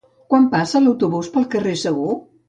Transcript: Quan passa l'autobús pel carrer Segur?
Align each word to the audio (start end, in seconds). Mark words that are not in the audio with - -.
Quan 0.33 0.45
passa 0.53 0.81
l'autobús 0.85 1.29
pel 1.35 1.45
carrer 1.57 1.75
Segur? 1.83 2.09